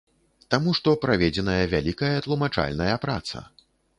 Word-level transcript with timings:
Таму 0.53 0.71
што 0.77 0.93
праведзеная 1.03 1.69
вялікая 1.75 2.11
тлумачальная 2.27 2.95
праца. 3.07 3.45